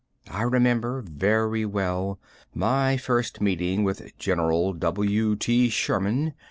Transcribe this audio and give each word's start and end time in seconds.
I 0.31 0.41
remember 0.41 1.03
very 1.03 1.63
well 1.63 2.19
my 2.55 2.97
first 2.97 3.39
meeting 3.39 3.83
with 3.83 4.17
General 4.17 4.73
W.T. 4.73 5.69
Sherman. 5.69 6.33